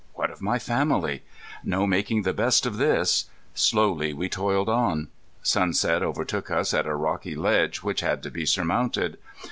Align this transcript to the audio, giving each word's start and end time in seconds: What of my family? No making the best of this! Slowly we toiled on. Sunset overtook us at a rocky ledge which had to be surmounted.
What 0.15 0.31
of 0.31 0.41
my 0.41 0.57
family? 0.57 1.21
No 1.63 1.85
making 1.85 2.23
the 2.23 2.33
best 2.33 2.65
of 2.65 2.77
this! 2.77 3.25
Slowly 3.53 4.13
we 4.13 4.29
toiled 4.29 4.67
on. 4.67 5.09
Sunset 5.43 6.01
overtook 6.01 6.49
us 6.49 6.73
at 6.73 6.87
a 6.87 6.95
rocky 6.95 7.35
ledge 7.35 7.83
which 7.83 7.99
had 8.01 8.23
to 8.23 8.31
be 8.31 8.47
surmounted. 8.47 9.19